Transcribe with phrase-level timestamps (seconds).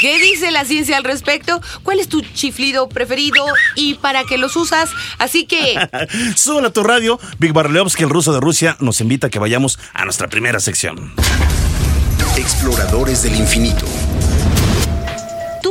[0.00, 1.60] ¿Qué dice la ciencia al respecto?
[1.82, 3.44] ¿Cuál es tu chiflido preferido
[3.74, 4.90] y para qué los usas?
[5.18, 5.74] Así que...
[6.36, 7.18] Súbela a tu radio.
[7.38, 11.12] Big Barleovsky, el ruso de Rusia, nos invita a que vayamos a nuestra primera sección.
[12.36, 13.86] Exploradores del infinito.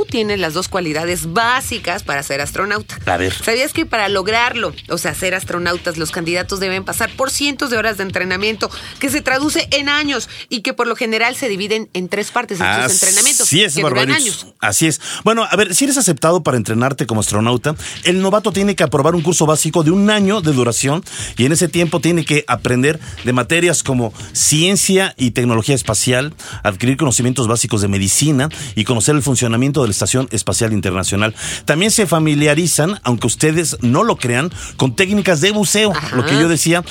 [0.03, 2.97] Tú tienes las dos cualidades básicas para ser astronauta.
[3.06, 3.34] A ver.
[3.34, 7.78] ¿Sabías que para lograrlo, o sea, ser astronautas, los candidatos deben pasar por cientos de
[7.78, 8.69] horas de entrenamiento,
[9.00, 12.59] que se traduce en años y que por lo general se dividen en tres partes
[12.59, 14.47] de estos entrenamientos Así es, que duran años?
[14.59, 15.00] Así es.
[15.24, 19.16] Bueno, a ver, si eres aceptado para entrenarte como astronauta, el novato tiene que aprobar
[19.16, 21.02] un curso básico de un año de duración
[21.38, 26.97] y en ese tiempo tiene que aprender de materias como ciencia y tecnología espacial, adquirir
[26.97, 31.34] conocimientos básicos de medicina y conocer el funcionamiento de la Estación Espacial Internacional.
[31.66, 36.16] También se familiarizan, aunque ustedes no lo crean, con técnicas de buceo, Ajá.
[36.16, 36.84] lo que yo decía.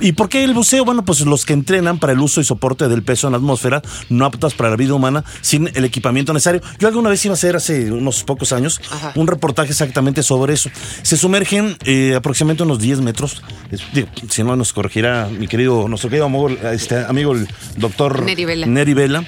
[0.00, 0.84] ¿Y por qué el buceo?
[0.84, 3.82] Bueno, pues los que entrenan para el uso y soporte del peso en la atmósfera,
[4.10, 6.60] no aptas para la vida humana, sin el equipamiento necesario.
[6.78, 9.12] Yo alguna vez iba a hacer hace unos pocos años Ajá.
[9.16, 10.70] un reportaje exactamente sobre eso.
[11.02, 13.42] Se sumergen eh, aproximadamente unos 10 metros.
[13.92, 18.94] Digo, si no nos corregirá mi querido, nuestro querido amigo, este, amigo el doctor Neri
[18.94, 19.24] Vela.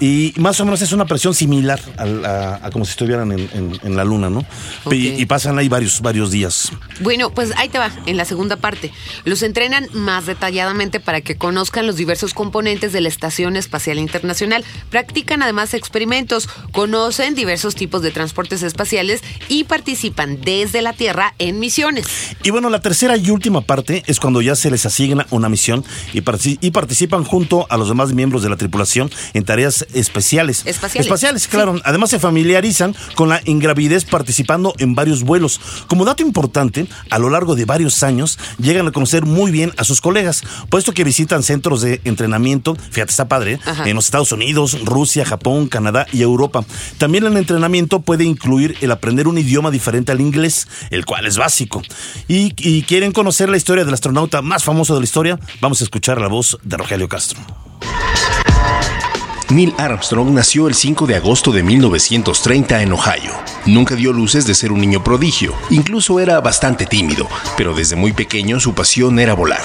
[0.00, 3.78] Y más o menos es una presión similar a, a como si estuvieran en, en-
[3.82, 4.44] en la luna, ¿no?
[4.90, 6.70] Y, y pasan ahí varios, varios días.
[7.00, 8.92] Bueno, pues ahí te va, en la segunda parte.
[9.24, 14.64] Los entrenan más detalladamente para que conozcan los diversos componentes de la Estación Espacial Internacional.
[14.90, 21.58] Practican además experimentos, conocen diversos tipos de transportes espaciales y participan desde la Tierra en
[21.58, 22.06] misiones.
[22.42, 25.84] Y bueno, la tercera y última parte es cuando ya se les asigna una misión
[26.12, 30.62] y, partici- y participan junto a los demás miembros de la tripulación en tareas especiales.
[30.66, 31.06] Espaciales.
[31.06, 31.80] Espaciales, claro.
[31.84, 32.18] Además se
[32.52, 35.60] familiarizan con la ingravidez participando en varios vuelos.
[35.86, 39.84] Como dato importante, a lo largo de varios años llegan a conocer muy bien a
[39.84, 43.58] sus colegas, puesto que visitan centros de entrenamiento, fíjate, está padre.
[43.64, 43.88] Ajá.
[43.88, 46.64] en los Estados Unidos, Rusia, Japón, Canadá y Europa.
[46.98, 51.38] También el entrenamiento puede incluir el aprender un idioma diferente al inglés, el cual es
[51.38, 51.82] básico.
[52.28, 55.84] Y, y quieren conocer la historia del astronauta más famoso de la historia, vamos a
[55.84, 57.40] escuchar la voz de Rogelio Castro.
[59.52, 63.32] Neil Armstrong nació el 5 de agosto de 1930 en Ohio.
[63.66, 68.12] Nunca dio luces de ser un niño prodigio, incluso era bastante tímido, pero desde muy
[68.12, 69.62] pequeño su pasión era volar.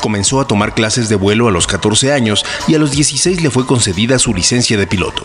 [0.00, 3.50] Comenzó a tomar clases de vuelo a los 14 años y a los 16 le
[3.50, 5.22] fue concedida su licencia de piloto.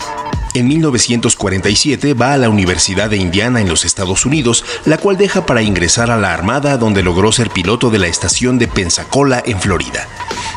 [0.53, 5.45] En 1947 va a la Universidad de Indiana en los Estados Unidos, la cual deja
[5.45, 9.61] para ingresar a la Armada donde logró ser piloto de la estación de Pensacola en
[9.61, 10.09] Florida.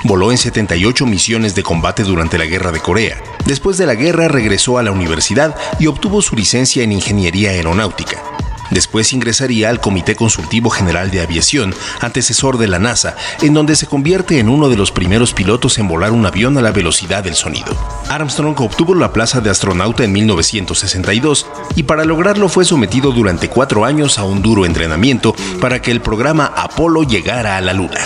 [0.05, 3.23] Voló en 78 misiones de combate durante la Guerra de Corea.
[3.47, 8.23] Después de la guerra regresó a la universidad y obtuvo su licencia en Ingeniería Aeronáutica.
[8.71, 13.87] Después ingresaría al Comité Consultivo General de Aviación, antecesor de la NASA, en donde se
[13.87, 17.35] convierte en uno de los primeros pilotos en volar un avión a la velocidad del
[17.35, 17.75] sonido.
[18.11, 21.47] Armstrong obtuvo la plaza de astronauta en 1962
[21.77, 26.03] y para lograrlo fue sometido durante cuatro años a un duro entrenamiento para que el
[26.03, 28.01] programa Apolo llegara a la Luna.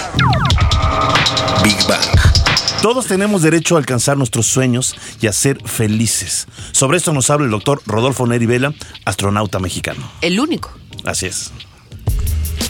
[1.69, 2.01] Big Bang.
[2.81, 6.47] Todos tenemos derecho a alcanzar nuestros sueños y a ser felices.
[6.73, 8.73] Sobre esto nos habla el doctor Rodolfo Neri Vela,
[9.05, 10.11] astronauta mexicano.
[10.23, 10.73] El único.
[11.05, 11.51] Así es.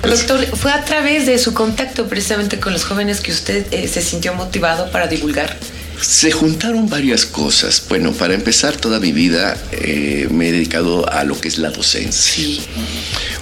[0.03, 4.03] Doctor, fue a través de su contacto precisamente con los jóvenes que usted eh, se
[4.03, 5.57] sintió motivado para divulgar.
[6.01, 7.85] Se juntaron varias cosas.
[7.89, 11.71] Bueno, para empezar, toda mi vida eh, me he dedicado a lo que es la
[11.71, 12.35] docencia.
[12.35, 12.67] Sí.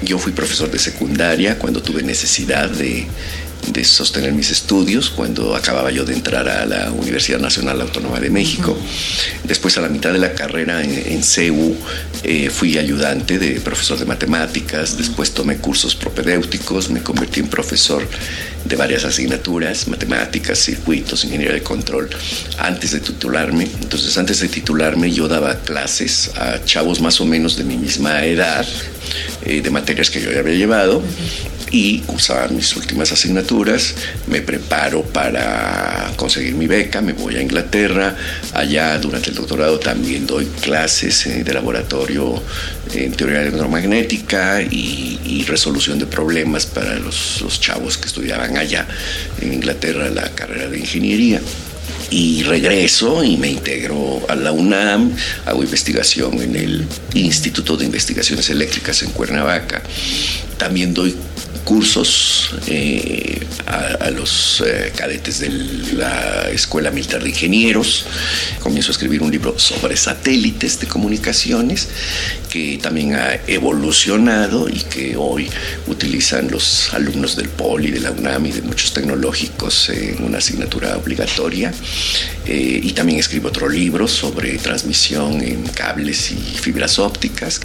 [0.03, 3.07] Yo fui profesor de secundaria cuando tuve necesidad de,
[3.67, 8.31] de sostener mis estudios cuando acababa yo de entrar a la Universidad Nacional Autónoma de
[8.31, 8.77] México.
[9.45, 11.77] Después a la mitad de la carrera en, en CEU
[12.23, 18.07] eh, fui ayudante de profesor de matemáticas, después tomé cursos propedéuticos, me convertí en profesor
[18.65, 22.11] de varias asignaturas, matemáticas, circuitos, ingeniería de control,
[22.59, 23.69] antes de titularme.
[23.81, 28.25] Entonces antes de titularme yo daba clases a chavos más o menos de mi misma
[28.25, 28.67] edad,
[29.45, 31.03] eh, de materias que yo ya había llevado
[31.77, 33.95] y cursaba mis últimas asignaturas,
[34.29, 38.17] me preparo para conseguir mi beca, me voy a Inglaterra,
[38.55, 42.43] allá durante el doctorado también doy clases eh, de laboratorio
[42.95, 48.87] en teoría electromagnética y, y resolución de problemas para los, los chavos que estudiaban allá
[49.43, 51.43] en Inglaterra la carrera de ingeniería
[52.11, 55.13] y regreso y me integro a la UNAM,
[55.45, 59.83] hago investigación en el Instituto de Investigaciones Eléctricas en Cuernavaca.
[60.57, 61.15] También doy
[61.67, 65.49] cursos eh, a, a, los eh, cadetes de
[65.95, 68.07] la Escuela Militar de Ingenieros.
[68.61, 71.89] Comienzo a escribir un libro sobre satélites de comunicaciones
[72.49, 75.51] que también ha evolucionado y que hoy
[75.89, 80.97] utilizan los alumnos del POLI, de la UNAM y de muchos tecnológicos en una asignatura
[80.97, 81.73] obligatoria.
[82.47, 87.61] Eh, y también escribo otro libro sobre transmisión en cables y fibras ópticas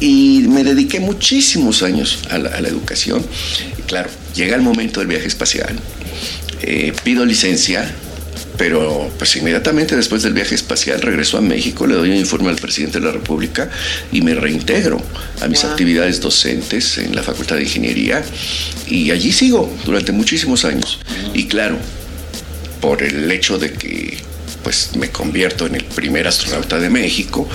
[0.00, 3.24] y me dediqué muchísimos años a la, a la educación.
[3.78, 5.76] Y claro, llega el momento del viaje espacial,
[6.62, 7.90] eh, pido licencia,
[8.56, 12.56] pero pues inmediatamente después del viaje espacial regreso a México, le doy un informe al
[12.56, 13.70] presidente de la República
[14.12, 15.00] y me reintegro
[15.40, 15.70] a mis wow.
[15.70, 18.22] actividades docentes en la Facultad de Ingeniería
[18.88, 20.98] y allí sigo durante muchísimos años.
[21.34, 21.78] Y claro,
[22.80, 24.18] por el hecho de que
[24.62, 27.48] pues me convierto en el primer astronauta de México,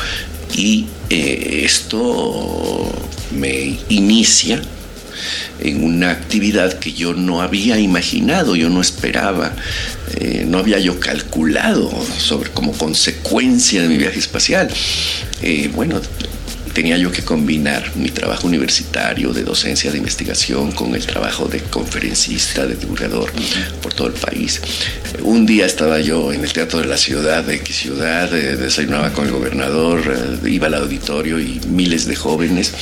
[0.55, 2.91] y eh, esto
[3.31, 4.61] me inicia
[5.59, 9.53] en una actividad que yo no había imaginado, yo no esperaba,
[10.15, 14.69] eh, no había yo calculado sobre como consecuencia de mi viaje espacial.
[15.41, 16.01] Eh, bueno,
[16.73, 21.59] tenía yo que combinar mi trabajo universitario de docencia de investigación con el trabajo de
[21.59, 23.31] conferencista, de divulgador
[23.81, 24.61] por todo el país.
[25.21, 29.11] Un día estaba yo en el Teatro de la Ciudad, de X ciudad, eh, desayunaba
[29.13, 30.01] con el gobernador,
[30.43, 32.73] eh, iba al auditorio y miles de jóvenes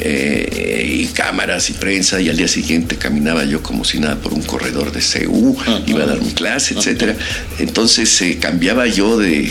[0.00, 4.34] eh, y cámaras y prensa y al día siguiente caminaba yo como si nada por
[4.34, 5.82] un corredor de CEU, -huh.
[5.86, 7.16] iba a dar mi clase, -huh.
[7.58, 9.50] Entonces eh, cambiaba yo de,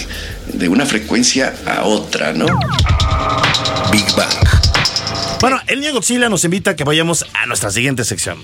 [0.54, 2.46] de una frecuencia a otra, ¿no?
[3.92, 4.34] Big Bang.
[5.42, 8.38] Bueno, el niño Godzilla nos invita a que vayamos a nuestra siguiente sección.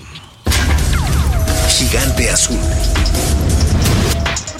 [1.68, 2.58] Gigante azul.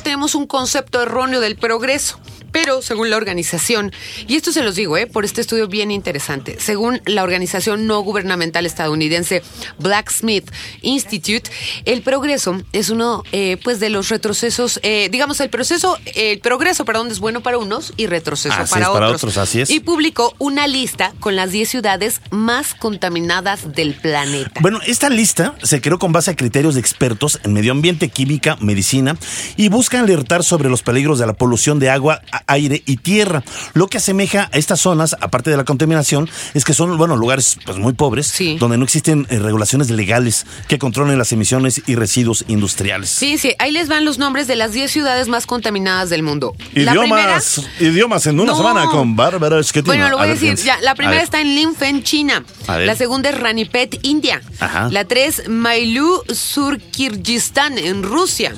[0.03, 2.19] Tenemos un concepto erróneo del progreso.
[2.53, 3.93] Pero según la organización,
[4.29, 5.07] y esto se los digo, ¿eh?
[5.07, 9.43] por este estudio bien interesante, según la organización no gubernamental estadounidense
[9.79, 10.51] Blacksmith
[10.83, 11.51] Institute,
[11.85, 16.85] el progreso es uno eh, pues de los retrocesos, eh, digamos, el proceso, el progreso,
[16.85, 19.01] perdón, es bueno para unos y retroceso así para, es, otros.
[19.01, 19.37] para otros.
[19.37, 19.71] Así es.
[19.71, 24.61] Y publicó una lista con las 10 ciudades más contaminadas del planeta.
[24.61, 28.57] Bueno, esta lista se creó con base a criterios de expertos en medio ambiente, química,
[28.61, 29.17] medicina
[29.57, 33.43] y buscan alertar sobre los peligros de la polución de agua, aire y tierra.
[33.75, 37.59] Lo que asemeja a estas zonas, aparte de la contaminación, es que son, bueno, lugares
[37.65, 38.57] pues muy pobres, sí.
[38.59, 43.11] donde no existen eh, regulaciones legales que controlen las emisiones y residuos industriales.
[43.11, 46.55] Sí, sí, ahí les van los nombres de las 10 ciudades más contaminadas del mundo.
[46.75, 47.93] Idiomas, primera...
[47.93, 48.57] idiomas en una no.
[48.57, 49.61] semana con Bárbara.
[49.85, 52.45] Bueno, lo voy a, a decir, ya, la primera está en Linfen, China.
[52.67, 54.43] La segunda es Ranipet, India.
[54.61, 54.89] Ajá.
[54.91, 58.53] La tres, Mailu, Sur Kirguistán, en Rusia.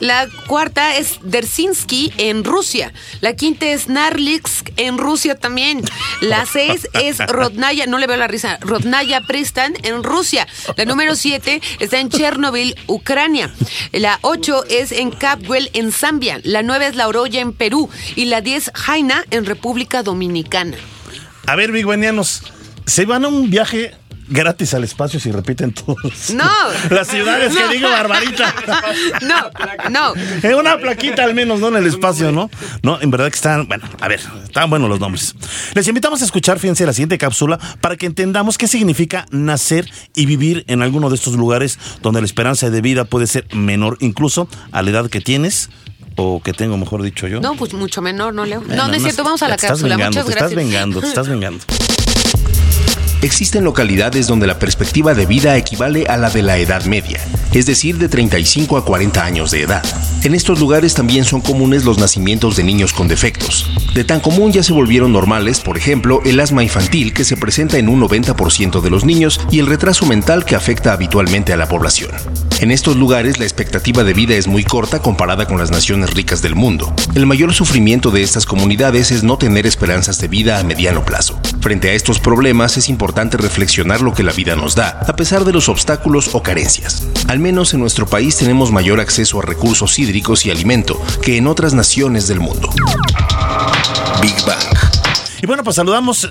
[0.00, 2.92] La cuarta es Dersinsky, en Rusia.
[3.20, 5.82] La quinta es Narlitsk en Rusia también.
[6.20, 10.46] La seis es Rodnaya, no le veo la risa, Rodnaya Pristan en Rusia.
[10.76, 13.52] La número siete está en Chernobyl, Ucrania.
[13.92, 16.40] La ocho es en Capwell en Zambia.
[16.42, 17.88] La nueve es La Oroya en Perú.
[18.14, 20.76] Y la diez, Jaina en República Dominicana.
[21.46, 22.42] A ver, biguanianos,
[22.86, 23.94] Se van a un viaje
[24.28, 26.30] gratis al espacio si repiten todos.
[26.34, 26.50] No.
[26.90, 28.54] Las ciudades que digo, Barbarita.
[29.22, 29.50] No,
[29.90, 30.12] no.
[30.42, 31.68] Eh, Una plaquita al menos, ¿no?
[31.68, 32.50] En el espacio, ¿no?
[32.82, 35.34] No, en verdad que están, bueno, a ver, están buenos los nombres.
[35.74, 40.26] Les invitamos a escuchar, fíjense, la siguiente cápsula para que entendamos qué significa nacer y
[40.26, 44.48] vivir en alguno de estos lugares donde la esperanza de vida puede ser menor incluso
[44.72, 45.70] a la edad que tienes
[46.16, 47.40] o que tengo, mejor dicho yo.
[47.40, 48.60] No, pues mucho menor, ¿no, Leo?
[48.60, 49.96] Bueno, no, no es cierto, vamos a la te cápsula.
[49.96, 50.50] vengando, Muchas te gracias.
[50.52, 51.64] estás vengando, te estás vengando.
[53.22, 57.18] Existen localidades donde la perspectiva de vida equivale a la de la Edad Media,
[57.52, 59.82] es decir, de 35 a 40 años de edad.
[60.22, 63.70] En estos lugares también son comunes los nacimientos de niños con defectos.
[63.94, 67.78] De tan común ya se volvieron normales, por ejemplo, el asma infantil que se presenta
[67.78, 71.68] en un 90% de los niños y el retraso mental que afecta habitualmente a la
[71.68, 72.10] población.
[72.60, 76.40] En estos lugares la expectativa de vida es muy corta comparada con las naciones ricas
[76.40, 76.94] del mundo.
[77.14, 81.38] El mayor sufrimiento de estas comunidades es no tener esperanzas de vida a mediano plazo.
[81.60, 85.44] Frente a estos problemas es importante reflexionar lo que la vida nos da, a pesar
[85.44, 87.06] de los obstáculos o carencias.
[87.28, 91.48] Al menos en nuestro país tenemos mayor acceso a recursos hídricos y alimento que en
[91.48, 92.70] otras naciones del mundo.
[94.22, 94.95] Big Bang.
[95.42, 96.30] Y bueno, pues saludamos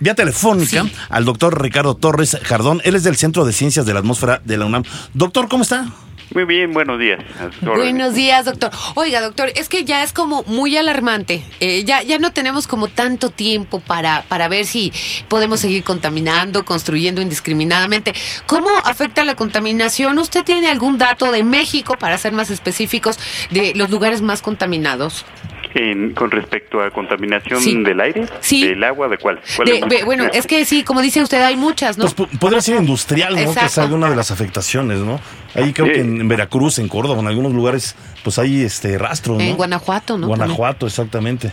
[0.00, 2.80] vía telefónica al doctor Ricardo Torres Jardón.
[2.84, 4.84] Él es del Centro de Ciencias de la Atmósfera de la UNAM.
[5.14, 5.86] Doctor, ¿cómo está?
[6.34, 7.20] Muy bien, buenos días.
[7.60, 8.70] Buenos días, doctor.
[8.94, 11.44] Oiga, doctor, es que ya es como muy alarmante.
[11.60, 14.92] Eh, ya, ya no tenemos como tanto tiempo para, para ver si
[15.28, 18.14] podemos seguir contaminando, construyendo indiscriminadamente.
[18.46, 20.18] ¿Cómo afecta la contaminación?
[20.18, 23.18] ¿Usted tiene algún dato de México, para ser más específicos,
[23.50, 25.26] de los lugares más contaminados?
[25.74, 27.82] En- con respecto a contaminación Sí.
[27.82, 28.66] del aire, Sí.
[28.66, 29.40] del agua, ¿de cuál?
[29.56, 30.04] ¿Cuál De- es?
[30.04, 32.02] bueno, es que sí, como dice usted, hay muchas, ¿no?
[32.04, 33.36] Pues po- podría ser industrial, ¿no?
[33.36, 33.80] Que es Exacto.
[33.82, 35.20] alguna de las afectaciones, ¿no?
[35.54, 35.92] Ahí creo Sí.
[35.94, 39.40] que en, en Veracruz, en Córdoba, en algunos lugares, pues hay este rastro, ¿no?
[39.40, 40.26] En Guanajuato, ¿no?
[40.26, 41.50] Guanajuato, exactamente.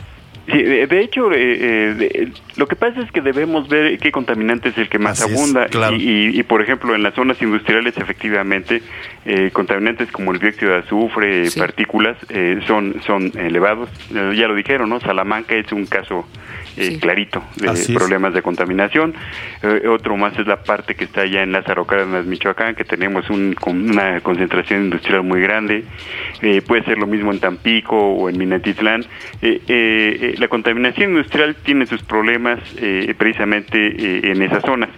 [0.52, 4.70] Sí, de hecho, eh, eh, de- lo que pasa es que debemos ver qué contaminante
[4.70, 5.66] es el que más Así es, abunda.
[5.68, 5.96] claro.
[5.96, 8.82] Y, y- y, por ejemplo, en las zonas industriales, efectivamente,
[9.26, 11.60] eh, contaminantes como el dióxido de azufre, Sí.
[11.60, 13.90] partículas, eh, son, son elevados.
[14.14, 15.00] Eh, ya lo dijeron, ¿no?
[15.00, 16.28] Salamanca es un caso
[16.80, 17.00] eh, Sí.
[17.00, 17.98] clarito de Así es.
[17.98, 19.14] problemas de contaminación.
[19.62, 23.30] Eh, otro más es la parte que está allá en Lázaro Cárdenas, Michoacán, que tenemos
[23.30, 25.84] un- una concentración industrial muy grande.
[26.42, 29.06] Eh, puede ser lo mismo en Tampico o en Minatitlán.
[29.42, 34.90] Eh, la contaminación industrial tiene sus problemas eh, precisamente en esas zonas.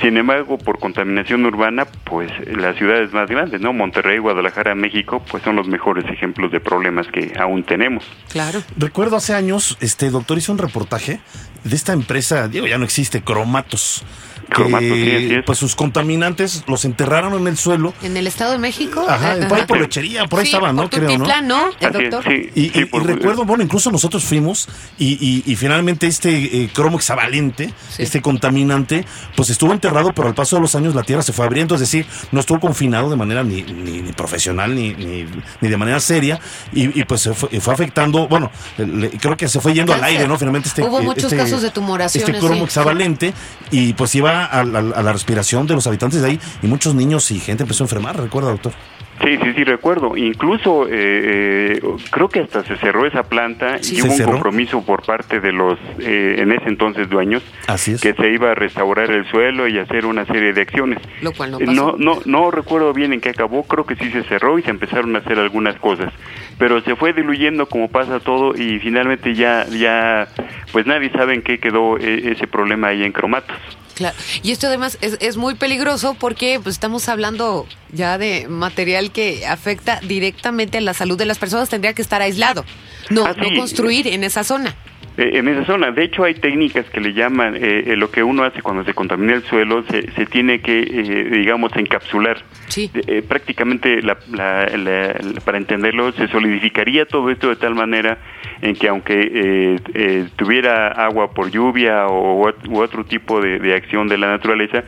[0.00, 3.72] Sin embargo, por contaminación urbana, pues las ciudades más grandes, ¿no?
[3.72, 8.04] Monterrey, Guadalajara, México, pues son los mejores ejemplos de problemas que aún tenemos.
[8.28, 8.62] Claro.
[8.76, 11.20] Recuerdo hace años, este doctor hizo un reportaje
[11.64, 14.02] de esta empresa, digo, ya no existe, Cromatos.
[14.48, 15.44] que, Cromatos, sí, así es.
[15.44, 17.94] Pues sus contaminantes los enterraron en el suelo.
[18.02, 19.04] ¿En el Estado de México?
[19.08, 20.82] Ajá, por ahí por lechería, por ahí Sí, estaban, ¿no?
[20.90, 21.68] por Creo, ¿no?
[21.78, 22.24] Es, doctor.
[22.24, 26.08] sí, Y, sí, y- y por- recuerdo, bueno, incluso nosotros fuimos y, y- y finalmente
[26.08, 28.02] este eh, cromo hexavalente, Sí.
[28.02, 29.04] este contaminante,
[29.36, 31.80] pues estuvo enterrado, pero al paso de los años la tierra se fue abriendo, es
[31.82, 35.26] decir, no estuvo confinado de manera ni, ni- ni profesional ni, ni-
[35.60, 36.40] ni de manera seria
[36.72, 40.02] y, y, pues se fue, fue afectando, bueno, le- creo que se fue yendo al
[40.02, 40.36] aire, ¿no?
[40.38, 40.82] Finalmente este...
[40.82, 42.64] Hubo eh, muchos este- casos de tumoraciones, Este cromo sí.
[42.64, 43.34] hexavalente
[43.70, 47.30] y pues iba a, a la respiración de los habitantes de ahí y muchos niños
[47.30, 48.72] y gente empezó a enfermar, recuerda, doctor.
[49.22, 50.16] Sí, sí, sí, recuerdo.
[50.16, 53.96] Incluso eh, eh, creo que hasta se cerró esa planta Sí.
[53.96, 54.32] y ¿Se hubo un cerró?
[54.32, 58.00] compromiso por parte de los, eh, en ese entonces, dueños, Así es.
[58.00, 60.98] que se iba a restaurar el suelo y hacer una serie de acciones.
[61.20, 61.96] Lo cual no Eh, pasó.
[61.98, 64.70] No, no, no recuerdo bien en qué acabó, creo que sí se cerró y se
[64.70, 66.12] empezaron a hacer algunas cosas,
[66.58, 70.28] pero se fue diluyendo como pasa todo y finalmente ya, ya,
[70.72, 73.56] pues nadie sabe en qué quedó eh, ese problema ahí en Cromatos.
[74.00, 74.16] Claro.
[74.42, 79.46] Y esto además es, es muy peligroso porque pues, estamos hablando ya de material que
[79.46, 81.68] afecta directamente a la salud de las personas.
[81.68, 82.64] Tendría que estar aislado,
[83.10, 84.74] no, no construir en esa zona.
[85.20, 85.90] Eh, en esa zona.
[85.90, 88.94] De hecho, hay técnicas que le llaman, eh, eh, lo que uno hace cuando se
[88.94, 92.38] contamina el suelo, se, se tiene que, eh, digamos, encapsular.
[92.68, 92.90] Sí.
[93.06, 98.16] Eh, prácticamente, la- la- para entenderlo, se solidificaría todo esto de tal manera
[98.62, 104.08] en que aunque eh, tuviera agua por lluvia o u otro tipo de, de acción
[104.08, 104.84] de la naturaleza,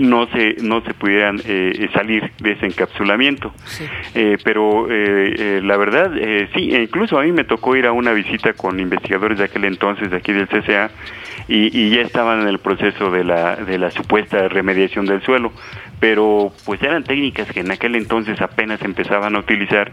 [0.00, 3.52] no se no se pudieran eh, salir de ese encapsulamiento.
[3.64, 3.84] Sí.
[4.14, 7.86] Eh, pero eh, eh, la verdad, eh, sí, e incluso a mí me tocó ir
[7.86, 10.90] a una visita con investigadores de aquel entonces, de aquí del CCA,
[11.48, 15.52] y, y ya estaban en el proceso de la, de la supuesta remediación del suelo.
[16.02, 19.92] Pero pues eran técnicas que en aquel entonces apenas empezaban a utilizar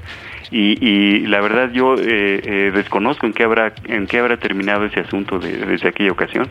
[0.50, 2.02] y, y la verdad yo eh,
[2.44, 6.50] eh, desconozco en qué habrá en qué habrá terminado ese asunto de- desde aquella ocasión.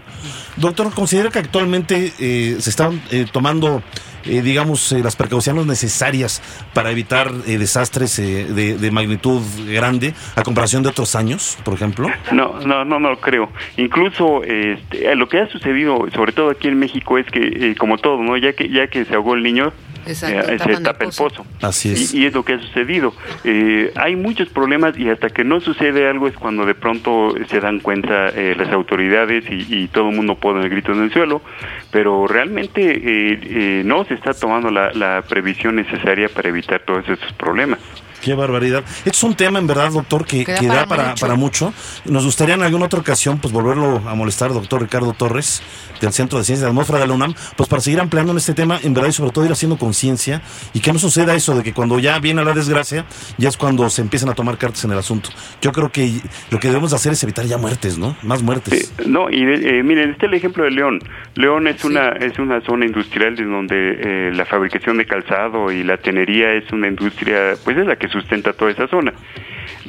[0.58, 3.82] Doctor, ¿considera que actualmente eh, se están eh, tomando
[4.24, 6.42] eh, digamos, eh, las precauciones necesarias
[6.74, 11.74] para evitar eh, desastres eh, de, de magnitud grande a comparación de otros años, por
[11.74, 12.08] ejemplo?
[12.32, 13.50] No, no, no, no creo.
[13.76, 17.74] Incluso este, eh, lo que ha sucedido, sobre todo aquí en México, es que, eh,
[17.76, 18.36] como todo, ¿no?
[18.36, 19.72] Ya que, ya que se ahogó el niño,
[20.08, 21.28] Exacto, eh, se tapa el pozo.
[21.28, 21.46] pozo.
[21.62, 22.14] Así es.
[22.14, 23.12] Y, y es lo que ha sucedido.
[23.44, 27.60] Eh, hay muchos problemas y hasta que no sucede algo es cuando de pronto se
[27.60, 31.12] dan cuenta eh, las autoridades y, y todo el mundo pone el grito en el
[31.12, 31.42] suelo,
[31.90, 37.04] pero realmente eh, eh, no se está tomando la, la previsión necesaria para evitar todos
[37.08, 37.78] esos problemas.
[38.20, 38.84] Qué barbaridad.
[38.98, 41.20] Este es un tema, en verdad, doctor, que, Que da para para, mucho.
[41.20, 41.74] para mucho.
[42.04, 45.62] Nos gustaría en alguna otra ocasión, pues, volverlo a molestar, doctor Ricardo Torres,
[46.00, 48.38] del Centro de Ciencias de la Atmósfera de la UNAM, pues, para seguir ampliando en
[48.38, 50.42] este tema, en verdad, y sobre todo ir haciendo conciencia,
[50.74, 53.04] y que no suceda eso de que cuando ya viene la desgracia,
[53.36, 55.30] ya es cuando se empiezan a tomar cartas en el asunto.
[55.60, 56.20] Yo creo que
[56.50, 58.16] lo que debemos hacer es evitar ya muertes, ¿no?
[58.22, 58.92] Más muertes.
[58.98, 61.00] Eh, no, y eh, miren, este es el ejemplo de León.
[61.34, 65.84] León es una es una zona industrial en donde eh, la fabricación de calzado y
[65.84, 69.12] la tenería es una industria, pues es la que sustenta toda esa zona.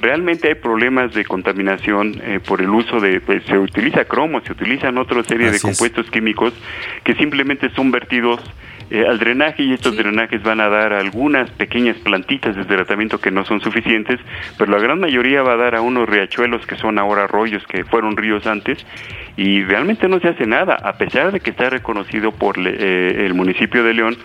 [0.02, 4.52] Realmente hay problemas de contaminación eh, por el uso de, pues, se utiliza cromo, se
[4.52, 5.62] utilizan otra serie Así de es.
[5.64, 6.54] compuestos químicos
[7.04, 8.40] que simplemente son vertidos
[8.90, 13.20] eh, al drenaje y estos drenajes van a dar a algunas pequeñas plantitas de tratamiento
[13.20, 14.20] que no son suficientes,
[14.58, 17.84] pero la gran mayoría va a dar a unos riachuelos que son ahora arroyos que
[17.86, 18.86] fueron ríos antes
[19.38, 23.26] y realmente no se hace nada, a pesar de que está reconocido por le- eh,
[23.26, 24.18] el municipio de León,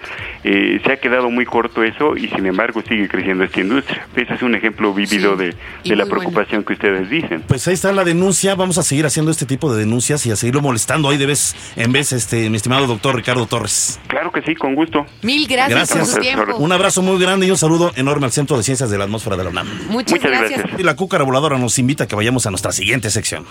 [0.42, 4.06] eh, se ha quedado muy corto eso y sin embargo sigue creciendo esta industria.
[4.16, 5.54] Ese es un ejemplo vívido Sí, de,
[5.90, 6.16] de la bueno.
[6.18, 7.42] preocupación que ustedes dicen.
[7.46, 8.54] Pues ahí está la denuncia.
[8.56, 11.54] Vamos a seguir haciendo este tipo de denuncias y a seguirlo molestando ahí de vez
[11.76, 14.00] en vez, este, mi estimado doctor Ricardo Torres.
[14.08, 15.04] Claro que sí, con gusto.
[15.22, 16.14] Mil gracias, por Gracias.
[16.16, 16.56] su tiempo.
[16.56, 19.36] Un abrazo muy grande y un saludo enorme al Centro de Ciencias de la Atmósfera
[19.36, 19.66] de la UNAM.
[19.88, 20.58] Muchas, Muchas gracias.
[20.60, 20.80] gracias.
[20.80, 23.44] Y la cúcara voladora nos invita a que vayamos a nuestra siguiente sección.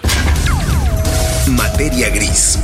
[1.47, 2.57] Materia gris.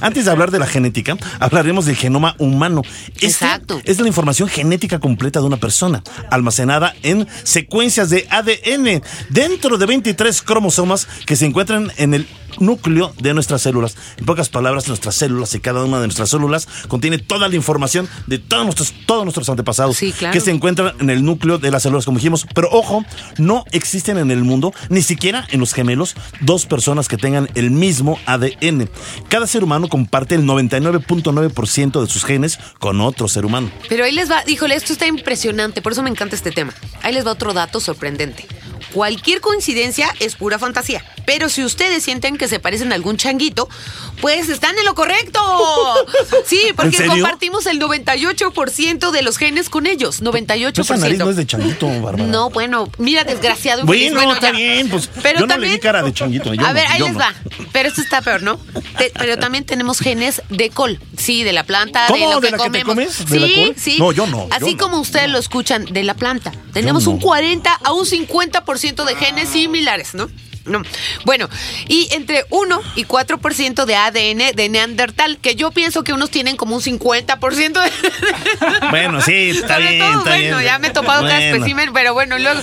[0.00, 2.82] Antes de hablar de la genética, hablaremos del genoma humano.
[3.14, 3.80] Este Exacto.
[3.84, 9.86] Es la información genética completa de una persona, almacenada en secuencias de ADN dentro de
[9.86, 12.26] 23 cromosomas que se encuentran en el
[12.60, 13.96] núcleo de nuestras células.
[14.16, 18.08] En pocas palabras, nuestras células y cada una de nuestras células contiene toda la información
[18.26, 20.32] de todos nuestros, todos nuestros antepasados Sí, claro.
[20.32, 22.46] que se encuentran en el núcleo de las células, como dijimos.
[22.54, 23.04] Pero ojo,
[23.38, 27.70] no existen en el mundo, ni siquiera en los gemelos, dos personas que tengan el
[27.70, 28.88] mismo ADN.
[29.28, 33.70] Cada ser humano comparte el 99.9% de sus genes con otro ser humano.
[33.88, 36.72] Pero ahí les va, híjole, esto está impresionante, por eso me encanta este tema.
[37.02, 38.46] Ahí les va otro dato sorprendente.
[38.92, 41.04] Cualquier coincidencia es pura fantasía.
[41.28, 43.68] Pero si ustedes sienten que se parecen a algún changuito,
[44.22, 45.38] pues están en lo correcto.
[46.46, 50.22] Sí, porque compartimos el 98% de los genes con ellos.
[50.22, 50.80] 98%.
[50.80, 52.24] Esa nariz no es de changuito, Bárbara.
[52.24, 53.82] No, bueno, mira, desgraciado.
[53.82, 54.52] infeliz, Bueno, está ya.
[54.56, 56.86] bien, pues, Pero yo no le también, di cara de changuito, yo a no, ver,
[56.88, 57.18] ahí les no.
[57.18, 57.34] va.
[57.72, 58.58] Pero esto está peor, ¿no?
[58.96, 60.98] Te- pero también tenemos genes de col.
[61.18, 62.30] Sí, de la planta, de ¿Cómo?
[62.32, 63.16] lo ¿De que la que te comemos.
[63.16, 63.30] comes?
[63.30, 63.74] ¿De la sí, col?
[63.76, 63.96] sí.
[63.98, 66.52] No, yo no, yo Así no, como ustedes yo lo escuchan, de la planta.
[66.72, 67.10] Tenemos no.
[67.12, 70.30] un 40 a un 50% de genes similares, ¿no?
[70.68, 70.82] No.
[71.24, 71.48] Bueno,
[71.88, 76.56] y entre 1 y 4% de ADN de Neandertal, que yo pienso que unos tienen
[76.56, 77.90] como un 50% de...
[78.90, 80.64] Bueno, sí, está Sobre bien, todo, está bueno, bien.
[80.64, 82.60] ya me he topado cada espécimen, pero bueno, luego...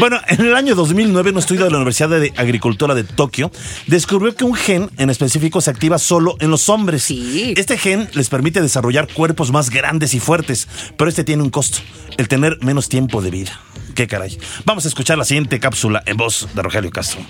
[0.00, 3.50] Bueno, en el año 2009, un estudio de la Universidad de Agricultura de Tokio
[3.86, 7.02] descubrió que un gen en específico se activa solo en los hombres.
[7.04, 7.54] Sí.
[7.56, 11.78] Este gen les permite desarrollar cuerpos más grandes y fuertes, pero este tiene un costo,
[12.16, 13.60] el tener menos tiempo de vida.
[13.94, 14.38] Qué caray.
[14.64, 17.20] Vamos a escuchar la siguiente cápsula en voz de Rogelio Castro.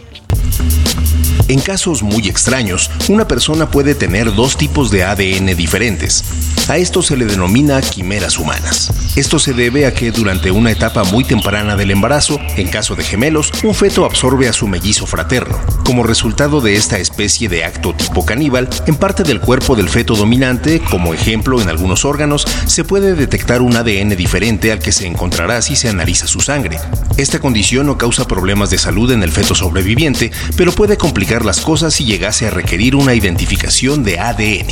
[1.53, 6.25] En casos muy extraños, una persona puede tener dos tipos de ADN diferentes.
[6.67, 8.91] A esto se le denomina quimeras humanas.
[9.17, 13.05] Esto se debe a que durante una etapa muy temprana del embarazo, en caso de
[13.05, 15.61] gemelos, un feto absorbe a su mellizo fraterno.
[15.85, 20.15] Como resultado de esta especie de acto tipo caníbal, en parte del cuerpo del feto
[20.15, 25.07] dominante, como ejemplo en algunos órganos, se puede detectar un ADN diferente al que se
[25.07, 26.79] encontrará si se analiza su sangre.
[27.19, 31.61] Esta condición no causa problemas de salud en el feto sobreviviente, pero puede complicar las
[31.61, 34.69] cosas si llegase a requerir una identificación de ADN.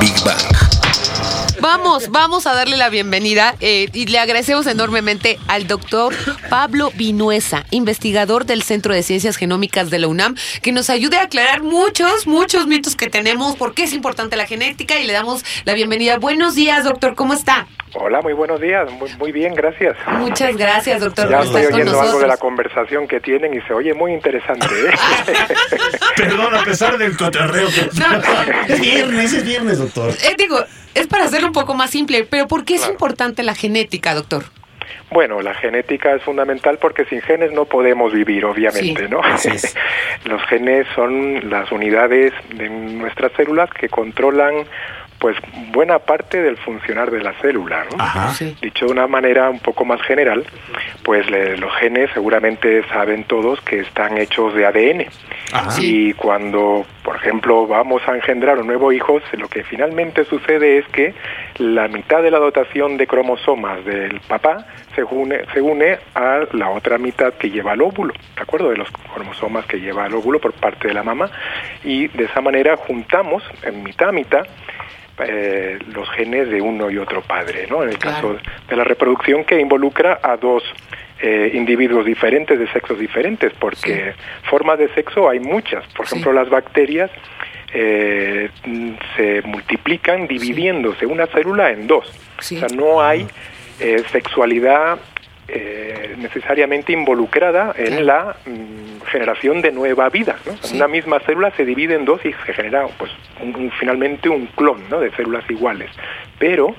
[0.00, 0.64] Big Bang.
[1.60, 6.14] Vamos, vamos a darle la bienvenida eh, y le agradecemos enormemente al doctor
[6.50, 11.22] Pablo Vinuesa, investigador del Centro de Ciencias Genómicas de la UNAM, que nos ayude a
[11.22, 15.42] aclarar muchos, muchos mitos que tenemos, por qué es importante la genética y le damos
[15.64, 16.18] la bienvenida.
[16.18, 17.66] Buenos días, doctor, ¿cómo está?
[17.96, 18.90] Hola, muy buenos días.
[18.92, 19.96] Muy, muy bien, gracias.
[20.18, 23.72] Muchas gracias, doctor, Ya estoy con oyendo algo de la conversación que tienen y se
[23.72, 24.66] oye muy interesante.
[24.66, 24.90] ¿eh?
[26.16, 27.68] Perdón, a pesar del cotorreo.
[27.68, 27.88] que-
[28.72, 30.10] Es viernes, es viernes, doctor.
[30.10, 30.58] Eh, digo,
[30.94, 34.44] es para hacerlo un poco más simple, pero ¿por qué es importante la genética, doctor?
[35.10, 39.20] bueno, la genética es fundamental porque sin genes no podemos vivir, obviamente, Sí, ¿no?
[40.24, 44.64] Los genes son las unidades de nuestras células que controlan
[45.24, 45.38] pues
[45.72, 47.86] buena parte del funcionar de la célula.
[47.90, 47.96] ¿no?
[48.04, 48.30] Ajá.
[48.60, 50.44] Dicho de una manera un poco más general,
[51.02, 55.06] pues le- los genes seguramente saben todos que están hechos de ADN.
[55.54, 55.70] Ajá.
[55.80, 60.86] Y cuando, por ejemplo, vamos a engendrar un nuevo hijo, lo que finalmente sucede es
[60.88, 61.14] que
[61.56, 66.68] la mitad de la dotación de cromosomas del papá se une, se une a la
[66.68, 68.68] otra mitad que lleva el óvulo, ¿de acuerdo?
[68.68, 71.30] De los cromosomas que lleva el óvulo por parte de la mamá.
[71.82, 74.46] Y de esa manera juntamos en mitad a mitad
[75.18, 77.82] eh, los genes de uno y otro padre, ¿no?
[77.82, 78.36] En el caso
[78.68, 80.62] de la reproducción que involucra a dos
[81.20, 84.14] eh, individuos diferentes de sexos diferentes, porque
[84.50, 85.86] formas de sexo hay muchas.
[85.94, 87.10] Por ejemplo, las bacterias
[87.72, 88.50] eh,
[89.16, 92.12] se multiplican dividiéndose una célula en dos.
[92.38, 93.26] O sea, no hay
[93.80, 94.98] eh, sexualidad
[95.48, 100.36] eh, necesariamente involucrada en la mm, generación de nueva vida.
[100.46, 100.52] ¿no?
[100.74, 103.10] Una misma célula se divide en dos y se genera pues,
[103.42, 105.00] un- un- finalmente un clon ¿no?
[105.00, 105.90] de células iguales.
[106.38, 106.74] Pero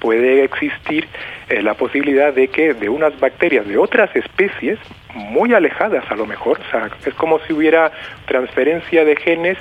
[0.00, 1.08] puede existir
[1.48, 4.78] eh, la posibilidad de que de unas bacterias de otras especies,
[5.14, 7.92] muy alejadas a lo mejor, o sea, es como si hubiera
[8.26, 9.56] transferencia de genes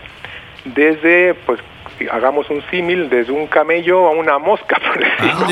[0.65, 1.59] desde, pues,
[2.11, 5.47] hagamos un símil, desde un camello a una mosca, por decirlo.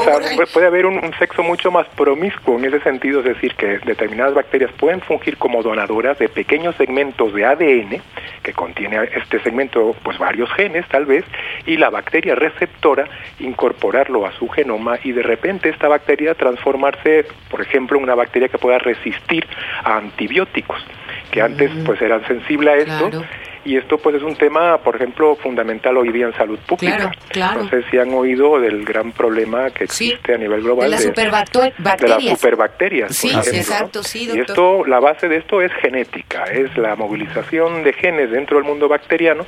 [0.00, 3.26] O sea, pu- puede haber un, un sexo mucho más promiscuo en ese sentido, es
[3.26, 8.02] decir, que determinadas bacterias pueden fungir como donadoras de pequeños segmentos de ADN
[8.42, 11.24] que contiene este segmento, pues varios genes tal vez,
[11.66, 13.06] y la bacteria receptora
[13.40, 18.48] incorporarlo a su genoma y de repente esta bacteria transformarse, por ejemplo, en una bacteria
[18.48, 19.46] que pueda resistir
[19.82, 20.84] a antibióticos,
[21.30, 23.10] que antes pues eran sensibles a esto.
[23.10, 23.24] Claro.
[23.66, 26.96] Y esto pues es un tema, por ejemplo, fundamental hoy día en salud pública.
[26.96, 27.62] Claro, claro.
[27.64, 31.02] No sé si han oído del gran problema que existe a nivel global De las
[31.02, 31.74] superbacterias.
[32.00, 33.16] de las superbacterias.
[33.16, 34.46] Sí, exacto, sí, Y doctor.
[34.46, 38.88] esto, la base de esto es genética, es la movilización de genes dentro del mundo
[38.88, 39.44] bacteriano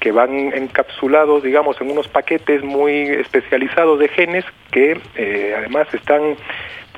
[0.00, 6.36] que van encapsulados, digamos, en unos paquetes muy especializados de genes que eh, además están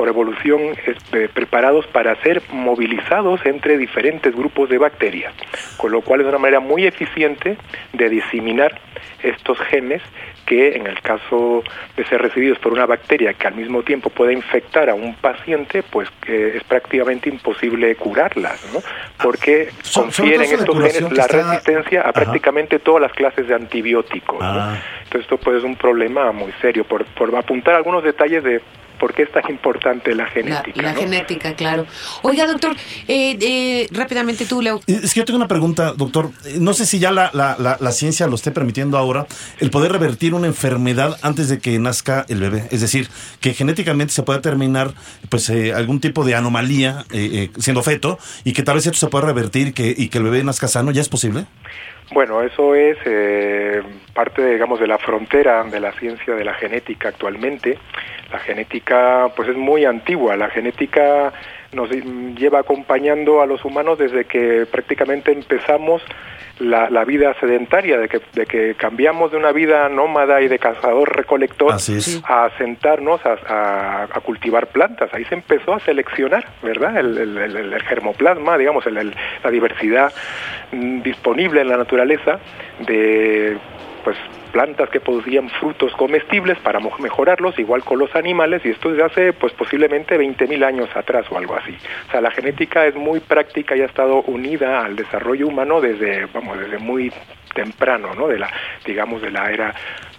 [0.03, 5.33] por evolución este, preparados para ser movilizados entre diferentes grupos de bacterias,
[5.77, 7.57] con lo cual es una manera muy eficiente
[7.93, 8.81] de diseminar
[9.23, 10.03] estos genes
[10.45, 11.63] que en el caso
[11.97, 15.85] de ser recibidos por una bacteria que al mismo tiempo puede infectar a un paciente,
[15.85, 18.81] pues que es prácticamente imposible curarlas, ¿no?
[19.23, 22.13] Porque son confieren estos genes la está- resistencia a Ajá.
[22.13, 24.41] prácticamente todas las clases de antibióticos.
[24.41, 24.47] ¿no?
[24.49, 24.83] Ah.
[25.05, 28.61] Entonces esto pues es un problema muy serio, por, por apuntar algunos detalles de
[29.03, 30.81] por qué es tan importante la genética.
[30.81, 31.01] la ¿no?
[31.01, 31.87] genética, claro.
[32.23, 32.77] Oiga, doctor,
[33.09, 34.79] eh, eh, rápidamente tú, Leo.
[34.87, 36.31] Es que yo tengo una pregunta, doctor.
[36.47, 39.27] Eh, No sé si ya la, la, la, la ciencia lo esté permitiendo ahora,
[39.59, 42.69] el poder revertir una enfermedad antes de que nazca el bebé.
[42.71, 43.09] Es decir,
[43.41, 44.95] que genéticamente se pueda terminar
[45.29, 48.99] pues eh, algún tipo de anomalía eh, eh, siendo feto y que tal vez esto
[48.99, 50.93] se pueda revertir y que, y que el bebé nazca sano.
[50.93, 51.47] ¿Ya es posible?
[52.15, 53.83] Bueno, eso es eh,
[54.15, 57.79] parte, digamos, de la frontera de la ciencia de la genética actualmente.
[58.33, 60.37] La genética, pues, es muy antigua.
[60.37, 61.33] La genética
[61.73, 66.03] nos lleva acompañando a los humanos desde que prácticamente empezamos
[66.59, 70.59] la, la vida sedentaria, de que, de que cambiamos de una vida nómada y de
[70.59, 71.73] cazador-recolector
[72.25, 75.13] a sentarnos a, a- a cultivar plantas.
[75.15, 76.99] Ahí se empezó a seleccionar, ¿verdad?
[76.99, 80.13] El, el- el- el germoplasma, digamos, el- el- la diversidad
[80.73, 82.39] mm, disponible en la naturaleza
[82.81, 83.57] de
[84.05, 84.17] pues
[84.53, 89.33] plantas que producían frutos comestibles para mejorarlos, igual con los animales, y esto desde hace
[89.33, 91.77] pues posiblemente 20.000 años atrás o algo así.
[92.09, 96.27] O sea, la genética es muy práctica y ha estado unida al desarrollo humano desde,
[96.27, 97.13] vamos, desde muy
[97.55, 98.29] temprano, ¿no?
[98.29, 98.51] De la,
[98.85, 99.75] digamos, de la era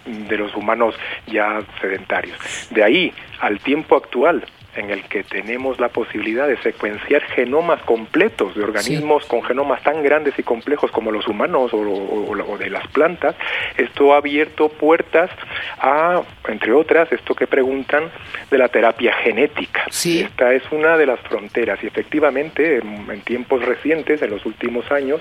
[0.06, 0.94] de los humanos
[1.26, 2.38] ya sedentarios.
[2.70, 4.44] De ahí al tiempo actual,
[4.76, 10.02] en el que tenemos la posibilidad de secuenciar genomas completos de organismos con genomas tan
[10.02, 13.34] grandes y complejos como los humanos o, o- o de las plantas,
[13.76, 15.30] esto ha abierto puertas
[15.78, 18.10] a, entre otras, esto que preguntan
[18.50, 19.84] de la terapia genética.
[20.20, 24.90] Esta es una de las fronteras y efectivamente en, en tiempos recientes, en los últimos
[24.90, 25.20] años,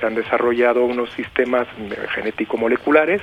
[0.00, 3.20] se han desarrollado unos sistemas eh, genético-moleculares.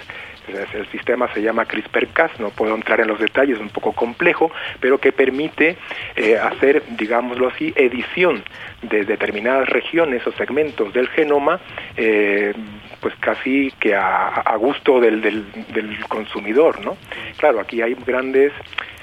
[0.74, 4.52] El sistema se llama CRISPR-Cas, no puedo entrar en los detalles, es un poco complejo,
[4.80, 5.78] pero que permite
[6.16, 8.44] eh, hacer, digámoslo así, edición
[8.82, 11.60] de determinadas regiones o segmentos del genoma,
[11.98, 12.54] eh,
[13.02, 16.98] pues casi que a, a gusto del, del, del consumidor, ¿no?
[17.38, 18.52] Claro, aquí hay grandes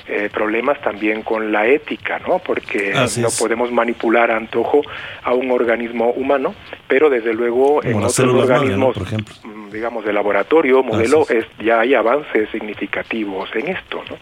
[0.09, 2.39] eh, problemas también con la ética, ¿no?
[2.39, 3.39] Porque Así no es.
[3.41, 4.83] podemos manipular a antojo
[5.25, 6.55] a un organismo humano,
[6.87, 8.87] pero desde luego en Como otros células madre, ¿no?
[8.89, 9.35] organismos, Por ejemplo.
[9.71, 14.17] Digamos, de laboratorio, modelo, es, ya hay avances significativos en esto, ¿no?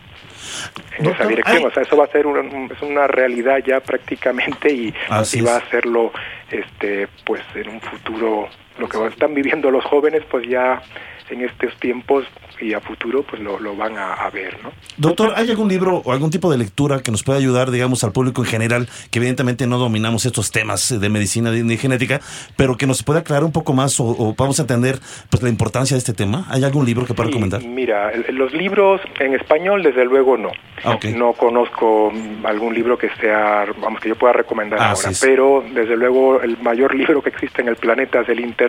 [0.99, 3.81] En esa dirección, o sea, eso va a ser un- un- es una realidad ya
[3.81, 5.65] prácticamente y, y va a es.
[5.65, 6.13] hacerlo,
[6.51, 10.83] este, pues, en un futuro lo que están viviendo los jóvenes, pues ya
[11.31, 12.25] en estos tiempos
[12.61, 14.73] y a futuro pues lo, lo van a, a, ver, ¿no?
[14.97, 18.13] Doctor, ¿hay algún libro o algún tipo de lectura que nos pueda ayudar, digamos, al
[18.13, 22.21] público en general, que evidentemente no dominamos estos temas de medicina de genética,
[22.57, 24.99] pero que nos pueda aclarar un poco más o, o vamos a entender
[25.31, 26.47] pues la importancia de este tema?
[26.51, 27.65] ¿Hay algún libro que pueda Sí, recomendar?
[27.65, 30.51] Mira, los libros en español desde luego no.
[30.85, 31.07] Ah, ok.
[31.17, 35.65] No conozco mm, algún libro que sea, vamos, que yo pueda recomendar Ah, ahora, pero
[35.73, 38.64] desde luego el mayor libro que existe en el planeta es el Internet.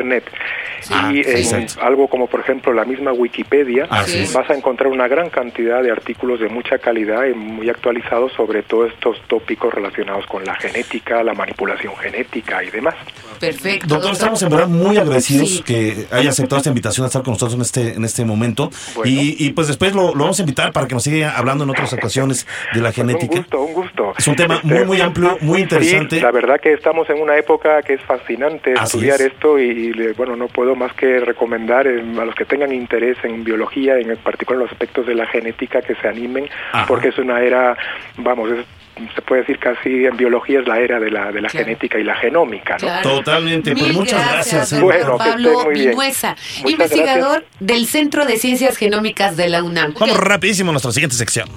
[0.91, 4.33] Ah, y sí, en algo como por ejemplo la misma Wikipedia, es.
[4.33, 8.61] vas a encontrar una gran cantidad de artículos de mucha calidad y muy actualizados sobre
[8.63, 12.95] todos estos tópicos relacionados con la genética, la manipulación genética y demás.
[13.39, 13.87] Perfecto.
[13.87, 15.63] Doctor, estamos en verdad muy agradecidos Sí.
[15.63, 18.69] que haya aceptado esta invitación a estar con nosotros en este, en este momento.
[18.95, 19.11] Bueno.
[19.11, 21.69] Y, y, pues después lo, lo vamos a invitar para que nos siga hablando en
[21.71, 23.37] otras ocasiones de la Pues un genética.
[23.39, 24.13] gusto, un gusto.
[24.17, 26.17] Es un tema Este, muy, muy amplio, muy interesante.
[26.17, 29.27] Sí, la verdad que estamos en una época que es fascinante Así estudiar es.
[29.33, 32.71] esto y, y le- bueno, no puedo más que recomendar eh, a los que tengan
[32.71, 36.85] interés en biología, en particular los aspectos de la genética, que se animen, Ajá.
[36.87, 37.77] porque es una era,
[38.17, 38.65] vamos, es-
[39.13, 41.65] se puede decir casi en biología es la era de la, de la Claro.
[41.65, 42.87] genética y la genómica, ¿no?
[42.87, 43.09] Claro.
[43.17, 44.97] Totalmente, pues muchas gracias, doctor eh.
[45.03, 45.89] Bueno, Pablo muy bien.
[45.89, 49.93] Vinuesa, investigador del Centro de Ciencias Genómicas de la UNAM.
[49.99, 51.49] Vamos rapidísimo a nuestra siguiente sección.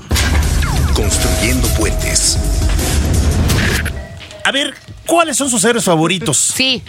[0.97, 2.39] Construyendo puentes.
[4.45, 4.75] A ver,
[5.07, 6.37] ¿cuáles son sus héroes favoritos?
[6.39, 6.83] Sí,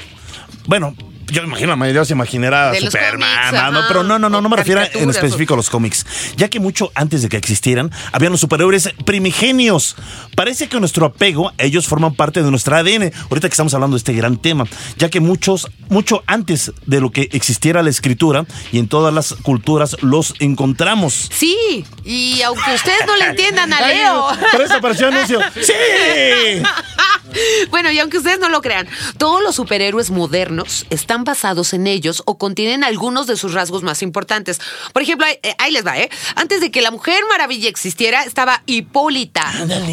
[0.65, 0.93] Bueno,
[1.31, 3.81] yo imagino la mayoría se imaginará De los Superman, cómics, ¿no?
[3.87, 6.91] pero no, no, no, no me refiero en específico a los cómics, ya que mucho
[6.95, 9.95] antes de que existieran, habían los superhéroes primigenios.
[10.35, 13.99] Parece que nuestro apego, ellos forman parte de nuestra ADN, ahorita que estamos hablando de
[13.99, 14.65] este gran tema,
[14.97, 19.33] ya que muchos, mucho antes de lo que existiera la escritura y en todas las
[19.33, 21.29] culturas los encontramos.
[21.31, 21.85] sí.
[22.03, 24.27] Y aunque ustedes no le entiendan a Leo.
[24.51, 25.39] Por eso apareció anuncio.
[25.61, 25.73] ¡Sí!
[27.69, 28.87] Bueno, y aunque ustedes no lo crean,
[29.17, 34.01] todos los superhéroes modernos están basados en ellos o contienen algunos de sus rasgos más
[34.01, 34.59] importantes.
[34.93, 36.09] Por ejemplo, ahí, eh, ahí les va, ¿eh?
[36.35, 39.45] Antes de que la Mujer Maravilla existiera, estaba Hipólita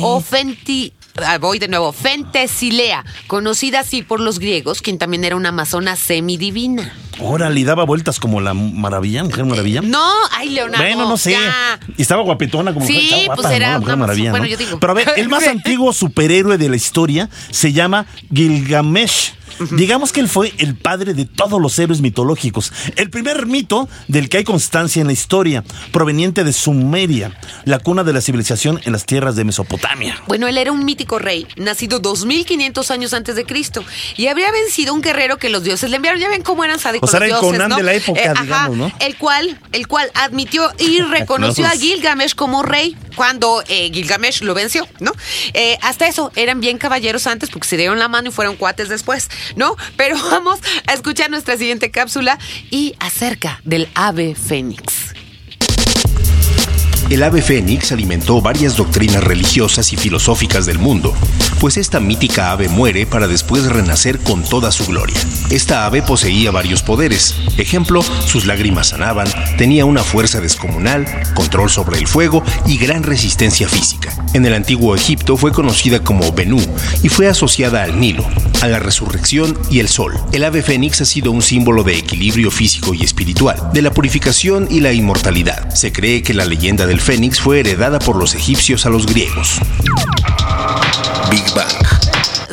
[0.03, 0.93] o Fenti.
[1.25, 5.97] ah, voy de nuevo, Fentesilea, conocida así por los griegos, quien también era una amazona
[5.97, 6.93] semidivina.
[7.19, 9.81] Órale, y daba vueltas como la maravilla, mujer maravilla.
[9.81, 10.85] No, ay, Leonardo.
[10.85, 11.31] Bueno, no sé.
[11.33, 11.81] ya.
[11.97, 13.73] Y estaba guapetona como Sí, mujer, pues guapa, era ¿no?
[13.73, 14.31] La Mujer una- maravilla.
[14.33, 14.51] bueno, ¿no?
[14.51, 14.79] yo digo.
[14.79, 19.33] Pero a ver, el más antiguo superhéroe de la historia se llama Gilgamesh.
[19.73, 22.73] Digamos que él fue el padre de todos los héroes mitológicos.
[22.97, 28.05] El primer mito del que hay constancia en la historia, proveniente de Sumeria, la cuna
[28.05, 30.23] de la civilización en las tierras de Mesopotamia.
[30.27, 33.85] Bueno, él era un mítico rey, nacido 2500 años antes de Cristo,
[34.17, 36.21] y habría vencido un guerrero que los dioses le enviaron.
[36.21, 37.77] Ya ven cómo eran sádicos O sea, los era el dioses, Conan ¿no?
[37.77, 38.93] de la época, ajá, digamos, ¿no?
[39.01, 41.77] El cual, el cual admitió y reconoció No, a.
[41.77, 45.13] Gilgamesh como rey cuando eh, Gilgamesh lo venció, ¿no?
[45.55, 48.89] Eh, hasta eso, eran bien caballeros antes porque se dieron la mano y fueron cuates
[48.89, 49.77] después, ¿no?
[49.97, 52.39] Pero vamos a escuchar nuestra siguiente cápsula
[52.71, 55.16] y acerca del ave fénix.
[57.09, 61.15] El ave fénix alimentó varias doctrinas religiosas y filosóficas del mundo,
[61.61, 65.17] pues esta mítica ave muere para después renacer con toda su gloria.
[65.51, 67.37] Esta ave poseía varios poderes.
[67.59, 73.69] Ejemplo, sus lágrimas sanaban, tenía una fuerza descomunal, control sobre el fuego y gran resistencia
[73.69, 74.13] física.
[74.35, 76.61] En el antiguo Egipto fue conocida como Benú
[77.05, 78.27] y fue asociada al Nilo,
[78.63, 80.15] a la resurrección y el sol.
[80.33, 84.67] El ave fénix ha sido un símbolo de equilibrio físico y espiritual, de la purificación
[84.69, 85.71] y la inmortalidad.
[85.73, 89.61] Se cree que la leyenda del fénix fue heredada por los egipcios a los griegos.
[91.31, 91.67] Big Bang.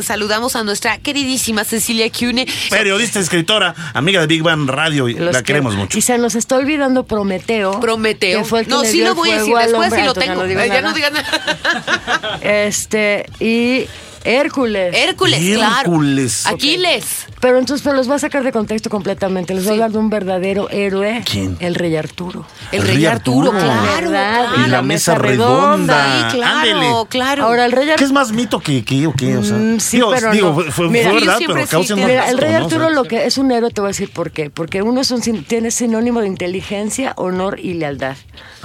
[0.02, 2.46] Saludamos a nuestra queridísima Cecilia Cune.
[2.68, 5.96] Periodista, escritora, amiga de Big Bang Radio, Los la que- queremos mucho.
[5.96, 7.80] Y se nos está olvidando Prometeo.
[7.80, 8.40] Prometeo.
[8.40, 10.12] que fue el que no, le sí dio lo voy a decir después y lo
[10.14, 10.26] tengo.
[10.26, 10.88] Ya no, digo Eh, ya nada.
[10.88, 12.38] no digan nada.
[12.42, 13.86] Este, y
[14.24, 14.94] Hércules.
[14.96, 15.76] Hércules, claro.
[15.92, 16.46] Hércules.
[16.46, 17.26] Aquiles.
[17.40, 19.54] Pero entonces pero los va a sacar de contexto completamente.
[19.54, 21.22] Les voy a hablar de un verdadero héroe.
[21.30, 21.56] ¿Quién?
[21.60, 22.46] El rey Arturo.
[22.72, 23.70] El, El rey rey Arturo, Arturo.
[24.10, 24.64] claro.
[24.66, 26.30] Y la mesa redonda.
[26.30, 26.90] Sí, claro, Ándele.
[27.10, 27.44] claro.
[27.44, 28.06] Ahora, el rey ¿Qué Arturo.
[28.06, 29.36] es más mito que, que o qué?
[29.36, 30.54] O sea, Mm, sí, digo, pero digo, no.
[30.54, 33.26] fue, fue- Mira, fue verdad, siempre pero sí causa Mira, el rey Arturo lo que
[33.26, 34.48] es un héroe, te voy a decir por qué.
[34.50, 38.16] Porque uno es un, sin- tiene sinónimo de inteligencia, honor y lealtad.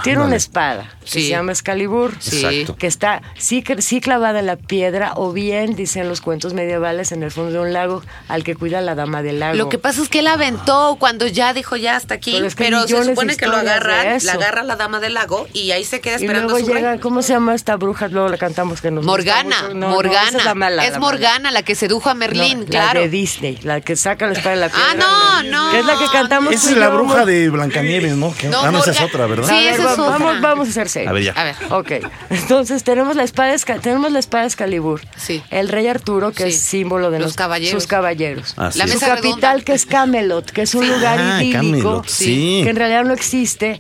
[0.04, 0.38] Tiene una Ándale.
[0.38, 1.22] espada que Sí.
[1.24, 2.14] se llama Excalibur.
[2.20, 2.38] Sí.
[2.46, 2.76] Exacto.
[2.78, 7.24] Que está sí, sí clavada en la piedra, o bien, dicen los cuentos medievales, en
[7.24, 9.56] el fondo de un lago al que cuida la dama del lago.
[9.56, 12.80] Lo que pasa es que él aventó cuando ya dijo ya hasta aquí, Pero pero,
[12.80, 14.26] es que se supone que lo eso.
[14.28, 16.74] la agarra la dama del lago y ahí se queda y esperando luego a su
[16.76, 17.00] llega, rey.
[17.00, 18.08] ¿cómo se llama esta bruja?
[18.08, 19.70] Luego la cantamos que nos Morgana.
[19.74, 20.30] No, Morgana.
[20.30, 21.12] esa es la mala, es la mala.
[21.12, 22.94] Morgana la que sedujo a Merlín, No, claro.
[22.96, 24.86] La de Disney, la que saca la espada de la piedra.
[24.92, 25.72] Ah, no, no.
[25.72, 26.54] Que es la que cantamos.
[26.54, 28.34] Esa es y la bruja de Blancanieves, ¿no?
[28.34, 29.48] Que- No, ah, no, esa es otra, ¿verdad?
[29.48, 30.12] Sí, A ver, esa va- es otra.
[30.18, 31.10] vamos, vamos a hacer serio.
[31.10, 31.32] A ver, ya.
[31.34, 31.56] A ver.
[31.70, 31.92] Ok,
[32.30, 35.02] entonces tenemos la espada, tenemos la espada Excalibur.
[35.16, 35.39] Sí.
[35.40, 35.46] Sí.
[35.52, 36.50] el rey Arturo, que Sí.
[36.50, 37.82] es símbolo de Los los, caballeros.
[37.84, 38.54] sus caballeros.
[38.58, 38.92] Así La es.
[38.92, 39.64] Su mesa capital, redonda.
[39.66, 40.90] que es Camelot, que es un Sí.
[40.90, 42.62] lugar Ah, idílico, Camelot, sí.
[42.64, 43.80] que en realidad no existe,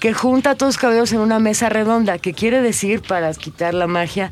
[0.00, 3.72] que junta a todos los caballeros en una mesa redonda, que quiere decir, para quitar
[3.74, 4.30] la magia,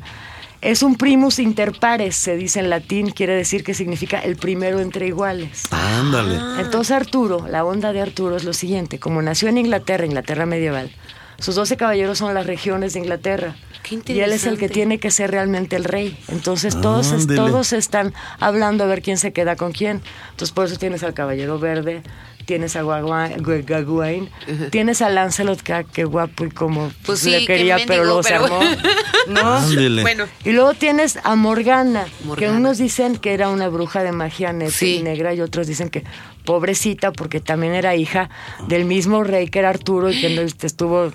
[0.61, 4.81] es un primus inter pares, se dice en latín, quiere decir que significa el primero
[4.81, 5.65] entre iguales.
[5.71, 6.37] Ándale.
[6.63, 10.91] Entonces Arturo, la onda de Arturo es lo siguiente, como nació en Inglaterra, Inglaterra medieval,
[11.39, 13.57] sus doce caballeros son las regiones de Inglaterra.
[13.83, 16.19] Qué Y él es el que tiene que ser realmente el rey.
[16.29, 20.01] Entonces todos, es- todos están hablando a ver quién se queda con quién.
[20.31, 22.03] Entonces por eso tienes al caballero verde,
[22.45, 24.31] tienes a Gawain,
[24.71, 25.61] tienes a Lancelot,
[25.93, 28.61] que, guapo y como Pues sí, le quería, pero luego se armó.
[29.29, 29.61] ¿no?
[30.03, 32.07] Bueno, Y luego tienes a Morgana,
[32.39, 35.03] que unos dicen que era una bruja de magia Sí.
[35.03, 36.05] negra y otros dicen que
[36.45, 38.29] pobrecita porque también era hija
[38.69, 41.11] del mismo rey que era Arturo y que no este, estuvo...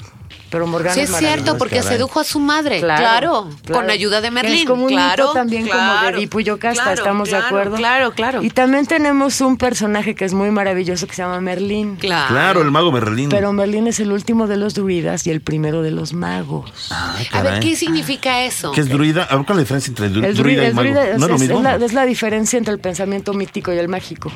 [0.49, 1.57] Pero Morgana sí es cierto, maravillosa.
[1.57, 2.79] porque sedujo a su madre.
[2.79, 3.81] Claro, Claro, claro.
[3.81, 4.55] con ayuda de Merlín.
[4.61, 7.47] Es como un claro, mito también como de Edipo y Yocasta, claro, ¿estamos claro, de
[7.47, 7.75] acuerdo?
[7.77, 8.43] Claro, claro.
[8.43, 11.97] Y también tenemos un personaje que es muy maravilloso que se llama Merlín.
[11.97, 12.27] claro.
[12.33, 13.29] Claro, el mago Merlín.
[13.29, 16.87] Pero Merlín es el último de los druidas y el primero de los magos.
[16.91, 17.59] Ah, A ver.
[17.59, 18.71] ¿qué significa eso?
[18.71, 19.23] ¿Qué es druida?
[19.25, 20.87] A ver, ¿cuál es la diferencia entre dru- El druida, druida, y el mago?
[20.87, 21.57] druida es, no es lo es- mismo.
[21.57, 24.31] es la, es la diferencia entre el pensamiento mítico y el mágico.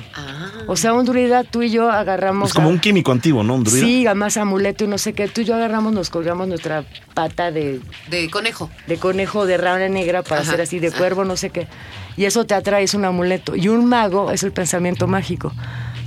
[0.68, 2.50] O sea, un druida, tú y yo agarramos...
[2.50, 3.56] Es como a- un químico antiguo, ¿no?
[3.56, 3.86] Un druida.
[3.86, 5.28] Sí, además amuleto y no sé qué.
[5.28, 8.70] Tú y yo agarramos, nos colgamos nuestra pata de, De conejo.
[8.88, 10.52] de conejo de rana negra para Ajá.
[10.52, 11.68] hacer así de cuervo, no sé qué.
[12.16, 13.56] Y eso te atrae, es un amuleto.
[13.56, 15.52] Y un mago es el pensamiento mágico.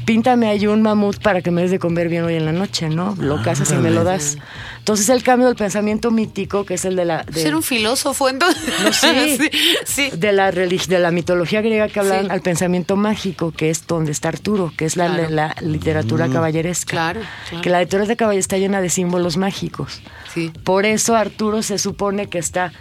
[0.05, 2.89] Píntame ahí un mamut para que me des de comer bien hoy en la noche,
[2.89, 3.17] ¿no?
[3.19, 4.39] Lo cazas y me lo das.
[4.87, 7.25] Entonces el cambio del pensamiento mítico, que es el de la...
[7.25, 8.63] de- Ser un filósofo, entonces.
[8.85, 9.37] No, sí.
[9.41, 9.51] sí,
[9.85, 10.11] sí.
[10.17, 12.31] de la relig- de la mitología griega que hablan Sí.
[12.31, 15.31] al pensamiento mágico, que es donde está Arturo, que es la, Claro.
[15.31, 16.91] la literatura caballeresca.
[16.93, 17.63] Claro, claro.
[17.63, 20.01] Que la literatura de caballería está llena de símbolos mágicos.
[20.33, 20.53] Sí.
[20.63, 22.73] Por eso Arturo se supone que está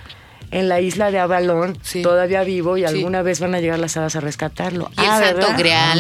[0.52, 2.02] en la isla de Avalón, Sí.
[2.02, 2.86] todavía vivo, y Sí.
[2.88, 4.90] alguna vez van a llegar las hadas a rescatarlo.
[4.98, 5.58] Y el Ah, Santo ¿verdad?
[5.60, 6.00] Grial.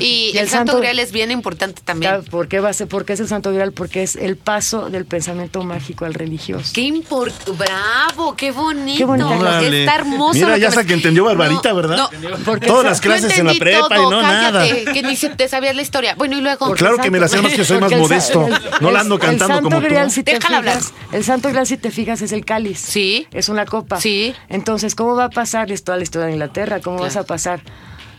[0.00, 2.24] Y, Y el, el Santo, Santo- Grial es bien importante también.
[2.24, 3.72] ¿Por qué, va a ser, ¿Por qué es el Santo Grial?
[3.72, 6.70] Porque es el paso del pensamiento mágico al religioso.
[6.74, 7.52] Qué importante.
[7.52, 8.98] Bravo, qué bonito.
[8.98, 9.80] Qué Órale.
[9.80, 10.34] Está hermoso.
[10.34, 11.96] Mira, ya hasta que entendió Barbarita, No, ¿verdad?
[11.96, 12.10] no.
[12.44, 14.52] Porque Todas las clases en la prepa y no cállate,
[14.84, 14.92] nada.
[14.92, 16.14] Que ni se te sabías la historia.
[16.16, 16.66] Bueno, y luego.
[16.66, 18.48] Porque Claro que me la sé, más que soy más modesto.
[18.80, 19.86] No la ando cantando el Santo como tú.
[19.86, 20.78] Grial, si te Déjala hablar.
[20.78, 22.78] fijas, El Santo Grial, si te fijas, es el cáliz.
[22.78, 23.26] Sí.
[23.32, 23.85] Es una copa.
[24.00, 24.34] Sí.
[24.48, 25.70] Entonces, ¿cómo va a pasar?
[25.72, 26.80] Es toda la historia de Inglaterra.
[26.80, 27.08] ¿Cómo Claro.
[27.08, 27.60] vas a pasar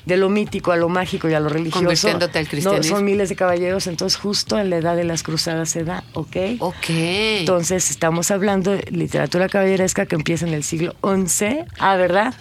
[0.07, 1.79] de lo mítico a lo mágico y a lo religioso?
[1.83, 2.95] Convirtiéndote al No, cristianismo.
[2.97, 3.87] son miles de caballeros.
[3.87, 6.35] Entonces, justo en la edad de las cruzadas se da, ¿ok?
[6.59, 6.89] Ok.
[6.89, 11.59] Entonces, estamos hablando de literatura caballeresca que empieza en el siglo XI.
[11.79, 12.33] Ah, ¿verdad?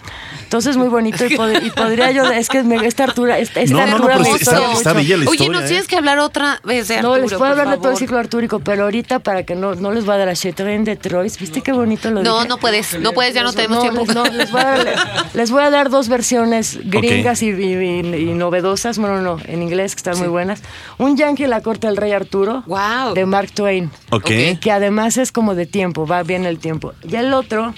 [0.43, 1.25] Entonces, muy bonito.
[1.25, 2.23] Y, pod- y podría yo.
[2.31, 3.37] Es que me, esta Artura.
[3.39, 4.93] Esta, esta No, no, no, Artura pero me está- está mucho.
[4.95, 5.67] bella la Oye, historia, nos ¿eh?
[5.67, 8.59] tienes que hablar otra vez de No, les puedo hablar de todo el ciclo artúrico,
[8.59, 11.37] pero ahorita para que no, no les voy a dar a Chetren de Troyes.
[11.37, 12.47] ¿Viste qué bonito lo No, dije?
[12.47, 14.05] no puedes, no puedes, ya no tenemos tiempo.
[14.05, 18.33] Les, no, les voy a les voy a dar dos versiones gringas y, y- y
[18.33, 20.61] novedosas, bueno, no, en inglés, que están muy buenas.
[20.97, 23.13] Un Yankee en la corte del rey Arturo, Wow.
[23.13, 24.29] de Mark Twain, Ok.
[24.61, 26.93] que además es como de tiempo, va bien el tiempo.
[27.07, 27.73] Y el otro...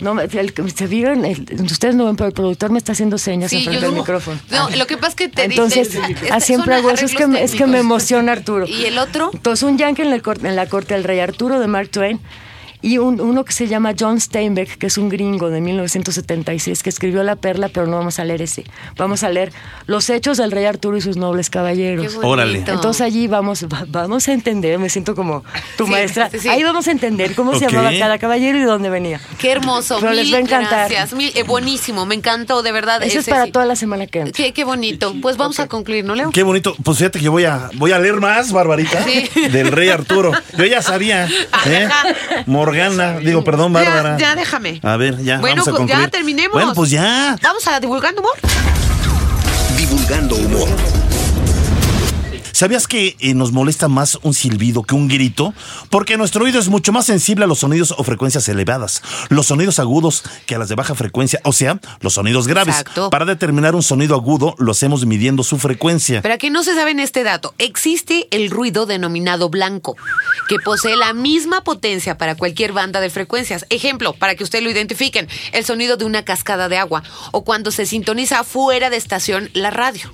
[0.00, 2.92] No, me- el, que- se vieron, el- ustedes no ven, pero el productor me está
[2.92, 4.00] haciendo señas Sí, enfrente del no.
[4.00, 4.38] micrófono.
[4.50, 7.06] No, lo que pasa es que te Entonces, dicen, ah, es- siempre hago eso.
[7.06, 8.66] Es que, me- es que me emociona Arturo.
[8.66, 9.30] ¿Y el otro?
[9.32, 12.20] Entonces, un yankee en, el en la corte del rey Arturo de Mark Twain
[12.86, 16.90] y un- uno que se llama John Steinbeck, que es un gringo de 1976, que
[16.90, 18.64] escribió La Perla, pero no vamos a leer ese.
[18.96, 19.52] Vamos a leer
[19.86, 22.18] Los hechos del rey Arturo y sus nobles caballeros.
[22.22, 22.58] Órale.
[22.66, 25.44] Entonces allí vamos, va- vamos a entender, me siento como
[25.76, 26.30] tu Sí, maestra.
[26.30, 26.48] sí, sí.
[26.48, 29.20] Ahí vamos a entender cómo se llamaba cada caballero y de dónde venía.
[29.38, 29.98] Qué hermoso.
[30.00, 30.90] Pero les va a encantar.
[30.90, 31.12] Gracias.
[31.14, 33.02] Mil, eh, buenísimo, me encantó, de verdad.
[33.02, 33.52] Eso es ese para sí.
[33.52, 34.32] toda la semana que entra.
[34.32, 35.14] Qué, qué bonito.
[35.22, 36.30] Pues vamos a concluir, ¿no, Leo?
[36.30, 36.74] Qué bonito.
[36.82, 39.28] Pues fíjate que yo voy a, voy a leer más, Barbarita, Sí.
[39.50, 40.32] del rey Arturo.
[40.58, 41.28] Yo ya sabía.
[41.66, 41.88] ¿eh?
[42.74, 44.16] Morgana, digo, perdón, Bárbara.
[44.18, 44.80] Ya, ya déjame.
[44.82, 46.04] A ver, ya, Bueno, vamos a pues, concluir.
[46.04, 46.52] ya terminemos.
[46.52, 47.36] Bueno, pues ya.
[47.42, 48.34] Vamos a divulgando humor.
[49.76, 50.68] Divulgando humor.
[52.54, 55.52] ¿Sabías que eh, nos molesta más un silbido que un grito?
[55.90, 59.80] Porque nuestro oído es mucho más sensible a los sonidos o frecuencias elevadas, los sonidos
[59.80, 62.78] agudos que a las de baja frecuencia, o sea, los sonidos graves.
[62.78, 63.10] Exacto.
[63.10, 66.22] Para determinar un sonido agudo, lo hacemos midiendo su frecuencia.
[66.22, 69.96] Para que no se saben este dato, existe el ruido denominado blanco,
[70.48, 73.66] que posee la misma potencia para cualquier banda de frecuencias.
[73.68, 77.02] Ejemplo, para que ustedes lo identifiquen, el sonido de una cascada de agua
[77.32, 80.08] o cuando se sintoniza fuera de estación la radio.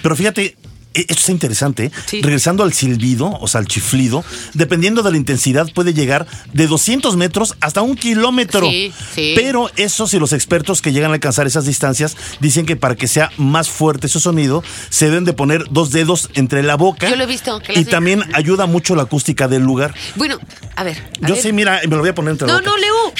[0.00, 0.56] Pero fíjate,
[0.94, 1.84] esto está interesante.
[1.86, 1.90] ¿eh?
[2.06, 2.22] Sí.
[2.22, 4.24] Regresando al silbido, o sea, al chiflido,
[4.54, 8.68] dependiendo de la intensidad, puede llegar de 200 metros hasta un kilómetro.
[8.68, 9.32] Sí, sí.
[9.36, 13.08] Pero eso, si los expertos que llegan a alcanzar esas distancias dicen que para que
[13.08, 17.08] sea más fuerte ese sonido, se deben de poner dos dedos entre la boca.
[17.08, 19.94] Yo lo he visto, que Y también ayuda mucho la acústica del lugar.
[20.16, 20.38] Bueno,
[20.76, 20.98] a ver.
[21.22, 21.42] a Yo ver.
[21.42, 22.70] sí, mira, me lo voy a poner entre la No, boca.
[22.70, 22.94] no, Leo.
[22.94, 23.14] no, vas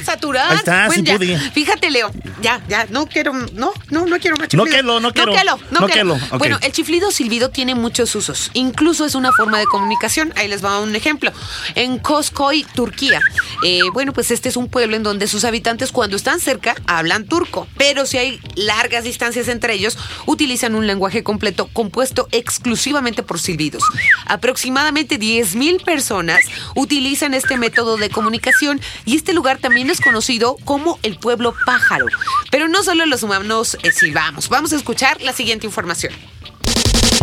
[0.00, 0.50] está saturada.
[0.50, 1.16] Ahí está, Bueno, sí ya.
[1.18, 1.38] pude.
[1.52, 2.10] Fíjate, Leo.
[2.42, 4.64] Ya, ya, no quiero, no, no, no quiero más No chiflido.
[4.66, 5.32] quiero, no quiero.
[5.32, 6.18] No quiero, no No quiero.
[6.38, 8.50] Bueno, el chiflido silbido tiene muchos usos.
[8.54, 10.32] Incluso es una forma de comunicación.
[10.36, 11.32] Ahí les va un ejemplo.
[11.74, 13.20] En Koskoy, Turquía.
[13.64, 17.24] eh, bueno, pues este es un pueblo en donde sus habitantes cuando están cerca hablan
[17.26, 17.66] turco.
[17.78, 23.82] Pero si hay largas distancias entre ellos, utilizan un lenguaje completo compuesto exclusivamente por silbidos.
[24.26, 26.40] Aproximadamente 10.000 personas
[26.74, 32.06] utilizan este método de comunicación y este lugar también es conocido como el pueblo pájaro.
[32.50, 34.48] Pero no solo los humanos eh, silbamos.
[34.48, 36.12] Vamos a escuchar la siguiente información.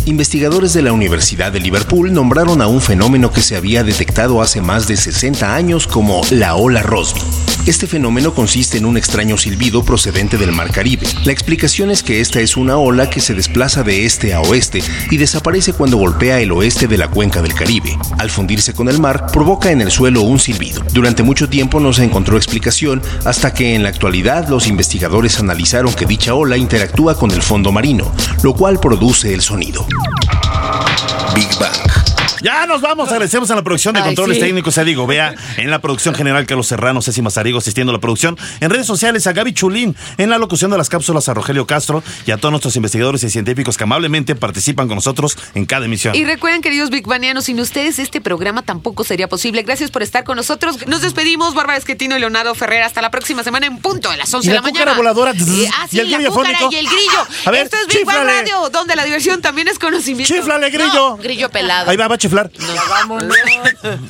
[0.05, 4.59] Investigadores de la Universidad de Liverpool nombraron a un fenómeno que se había detectado hace
[4.59, 7.22] más de 60 años como la ola Rossby.
[7.68, 11.05] Este fenómeno consiste en un extraño silbido procedente del Mar Caribe.
[11.26, 14.82] La explicación es que esta es una ola que se desplaza de este a oeste
[15.12, 17.95] y desaparece cuando golpea el oeste de la cuenca del Caribe.
[18.18, 20.84] Al fundirse con el mar, provoca en el suelo un silbido.
[20.91, 25.93] Durante mucho tiempo no se encontró explicación hasta que en la actualidad los investigadores analizaron
[25.93, 29.86] que dicha ola interactúa con el fondo marino, lo cual produce el sonido.
[31.36, 32.11] Big Bang.
[32.42, 34.44] Ya nos vamos, agradecemos a la producción de Ay, controles sí.
[34.44, 38.00] técnicos, ya digo, vea, en la producción general Carlos Serrano, Ceci Mazarigo asistiendo a la
[38.00, 41.68] producción, en redes sociales a Gaby Chulín, en la locución de las cápsulas a Rogelio
[41.68, 45.86] Castro y a todos nuestros investigadores y científicos que amablemente participan con nosotros en cada
[45.86, 46.16] emisión.
[46.16, 49.64] Y recuerden, queridos Big Banianos, sin ustedes este programa tampoco sería posible.
[49.64, 50.88] Gracias por estar con nosotros.
[50.88, 52.84] Nos despedimos, Bárbara Esquetino y Leonardo Ferrer.
[52.84, 54.94] Hasta la próxima semana en punto de las 11 Y de la mañana.
[54.94, 57.28] voladora, Y, ah, y el la grillo y el grillo.
[57.46, 58.39] A ver, Esto es Big Bang chíflale.
[58.42, 60.34] Radio, donde la diversión también es conocimiento.
[60.34, 60.92] ¡Chíflale, grillo!
[61.12, 61.89] No, grillo pelado.
[61.92, 62.51] Ahí va, va chiflar.
[62.89, 63.36] vámonos.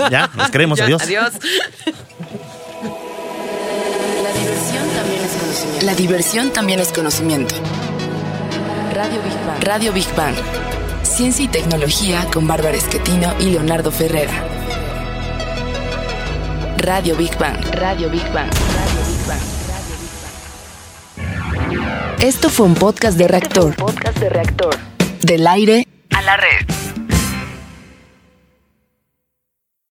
[0.10, 1.02] Ya, nos queremos, Ya, adiós.
[1.04, 1.34] Adiós.
[4.22, 5.86] La diversión también es conocimiento.
[5.86, 7.56] La diversión también es conocimiento.
[8.94, 9.64] Radio Big Bang.
[9.64, 10.36] Radio Big Bang.
[11.04, 14.34] Ciencia y tecnología con Bárbara Esquetino y Leonardo Ferrera.
[16.78, 17.58] Radio Big Bang.
[17.76, 18.50] Radio Big Bang.
[18.50, 19.40] Radio Big Bang.
[22.22, 23.76] Esto fue un podcast de reactor.
[23.76, 24.78] Podcast de reactor.
[25.22, 26.91] Del aire A la red.